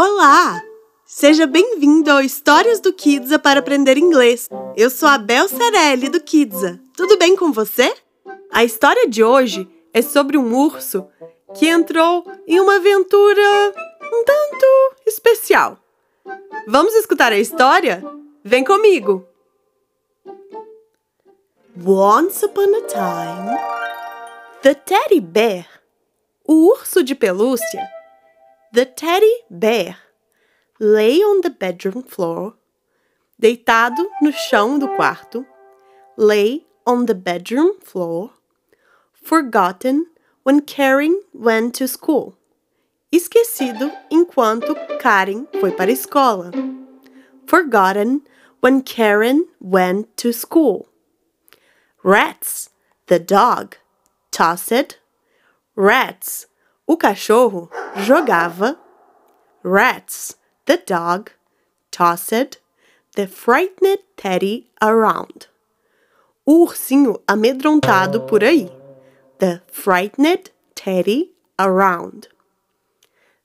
[0.00, 0.62] Olá!
[1.04, 4.48] Seja bem-vindo ao Histórias do Kidsa para aprender inglês.
[4.76, 6.78] Eu sou a Bel Cerelli do Kidsa.
[6.96, 7.92] Tudo bem com você?
[8.52, 11.08] A história de hoje é sobre um urso
[11.52, 13.74] que entrou em uma aventura
[14.04, 14.66] um tanto
[15.04, 15.76] especial.
[16.68, 18.00] Vamos escutar a história?
[18.44, 19.26] Vem comigo!
[21.84, 23.58] Once upon a time,
[24.62, 25.66] the teddy bear,
[26.46, 27.97] o urso de pelúcia,
[28.72, 29.96] the teddy bear,
[30.78, 32.54] lay on the bedroom floor,
[33.40, 35.46] deitado no chão do quarto,
[36.16, 38.30] lay on the bedroom floor,
[39.14, 40.06] forgotten
[40.42, 42.36] when Karen went to school,
[43.12, 46.52] esquecido enquanto Karen foi para a escola,
[47.46, 48.22] forgotten
[48.60, 50.88] when Karen went to school.
[52.02, 52.70] Rats,
[53.06, 53.76] the dog,
[54.30, 54.98] tossed.
[55.74, 56.46] Rats,
[56.88, 58.78] o cachorro, jogava.
[59.62, 61.30] Rats, the dog,
[61.90, 62.58] tossed
[63.14, 65.48] the frightened teddy around.
[66.46, 68.72] O ursinho amedrontado por aí.
[69.38, 72.28] The frightened teddy around.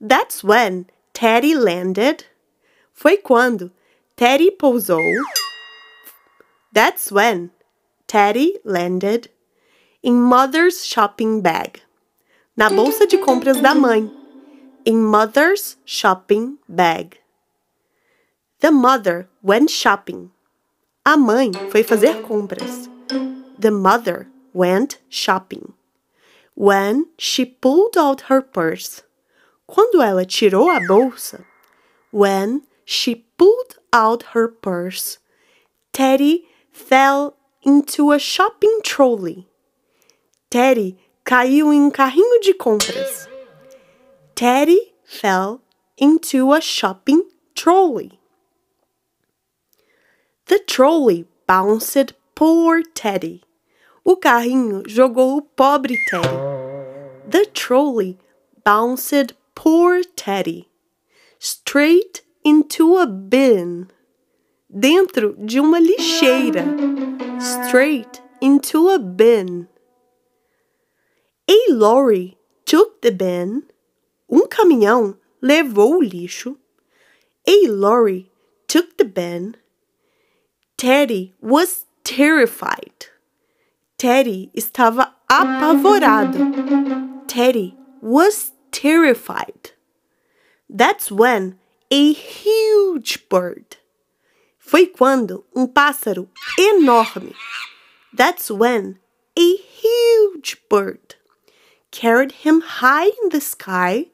[0.00, 2.24] That's when Teddy landed.
[2.92, 3.72] Foi quando
[4.16, 5.20] Teddy pousou.
[6.72, 7.50] That's when
[8.06, 9.28] Teddy landed
[10.02, 11.82] in mother's shopping bag.
[12.58, 14.10] Na bolsa de compras da mãe.
[14.84, 17.16] In mother's shopping bag.
[18.58, 20.32] The mother went shopping.
[21.04, 22.88] A mãe foi fazer compras.
[23.56, 25.72] The mother went shopping.
[26.56, 29.04] When she pulled out her purse.
[29.68, 31.44] Quando ela tirou a bolsa.
[32.10, 35.18] When she pulled out her purse.
[35.92, 39.46] Teddy fell into a shopping trolley.
[40.50, 40.98] Teddy
[41.28, 43.28] caiu em um carrinho de compras.
[44.34, 45.60] Teddy fell
[46.00, 47.22] into a shopping
[47.54, 48.18] trolley.
[50.46, 53.42] The trolley bounced poor Teddy.
[54.02, 56.28] O carrinho jogou o pobre Teddy.
[57.30, 58.16] The trolley
[58.64, 60.66] bounced poor Teddy
[61.38, 63.88] straight into a bin.
[64.70, 66.64] Dentro de uma lixeira.
[67.38, 69.68] Straight into a bin.
[71.50, 72.36] A lorry
[72.66, 73.62] took the bin.
[74.28, 76.58] Um caminhão levou o lixo.
[77.46, 78.30] A lorry
[78.66, 79.56] took the bin.
[80.76, 83.06] Teddy was terrified.
[83.96, 86.36] Teddy estava apavorado.
[87.26, 89.72] Teddy was terrified.
[90.68, 91.58] That's when
[91.90, 93.78] a huge bird.
[94.58, 97.34] Foi quando um pássaro enorme.
[98.12, 98.98] That's when
[99.34, 101.17] a huge bird
[101.90, 104.06] carried him high in the sky.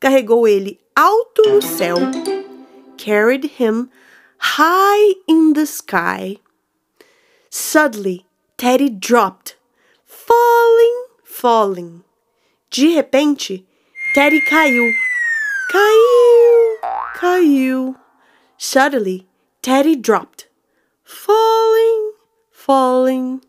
[0.00, 1.96] Carregou ele alto no céu.
[2.98, 3.90] Carried him
[4.38, 6.36] high in the sky.
[7.50, 8.26] Suddenly,
[8.58, 9.56] Teddy dropped,
[10.04, 12.04] falling, falling.
[12.70, 13.64] De repente,
[14.14, 14.92] Teddy caiu.
[15.70, 16.76] Caiu,
[17.14, 17.96] caiu.
[18.56, 19.26] Suddenly,
[19.62, 20.48] Teddy dropped,
[21.02, 22.12] falling,
[22.50, 23.42] falling.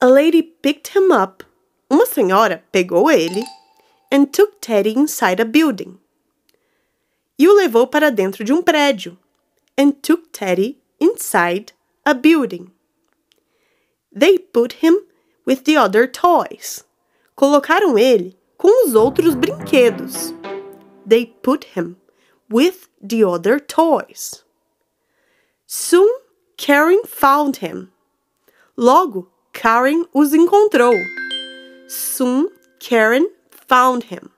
[0.00, 1.42] A lady picked him up.
[1.88, 3.44] Uma senhora pegou ele
[4.12, 5.98] and took Teddy inside a building.
[7.38, 9.18] E o levou para dentro de um prédio
[9.78, 11.74] and took Teddy inside
[12.04, 12.70] a building.
[14.16, 15.06] They put him
[15.46, 16.84] with the other toys.
[17.34, 20.32] Colocaram ele com os outros brinquedos.
[21.06, 21.96] They put him
[22.50, 24.44] with the other toys.
[25.66, 26.08] Soon
[26.56, 27.90] Karen found him.
[28.76, 30.94] Logo, Karen os encontrou.
[31.94, 32.48] Soon
[32.80, 34.30] Karen found him.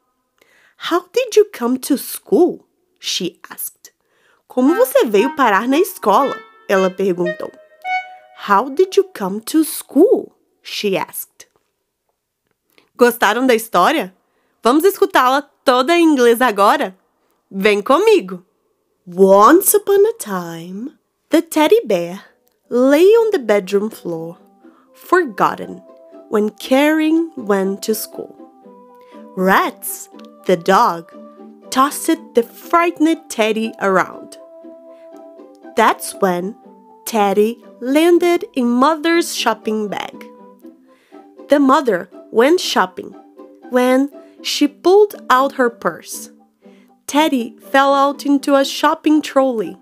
[0.77, 2.67] How did you come to school?
[2.99, 3.93] she asked.
[4.47, 6.37] Como você veio parar na escola?
[6.69, 7.50] Ela perguntou.
[8.49, 10.37] How did you come to school?
[10.62, 11.49] she asked.
[12.94, 14.15] Gostaram da história?
[14.62, 16.97] Vamos escutá-la toda em inglês agora?
[17.50, 18.44] Vem comigo!
[19.06, 20.99] Once upon a time,
[21.31, 22.23] the teddy bear
[22.69, 24.37] lay on the bedroom floor,
[24.93, 25.81] forgotten,
[26.28, 28.34] when Karen went to school.
[29.37, 30.08] Rats,
[30.46, 31.12] the dog,
[31.70, 34.38] tossed the frightened Teddy around.
[35.76, 36.56] That's when
[37.05, 40.25] Teddy landed in Mother's shopping bag.
[41.49, 43.14] The mother went shopping
[43.70, 44.11] when
[44.43, 46.31] she pulled out her purse.
[47.06, 49.76] Teddy fell out into a shopping trolley.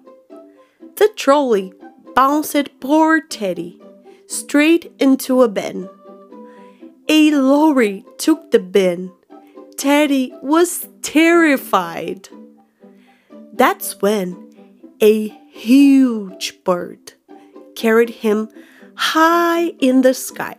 [0.96, 1.72] The trolley
[2.14, 3.80] bounced poor Teddy
[4.26, 5.88] straight into a bin.
[7.08, 9.12] A lorry took the bin.
[9.76, 12.28] Teddy was terrified.
[13.52, 14.50] That's when
[15.02, 17.12] a huge bird
[17.76, 18.48] carried him
[18.94, 20.56] high in the sky.